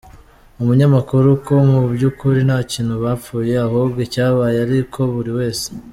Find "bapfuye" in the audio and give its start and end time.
3.03-3.53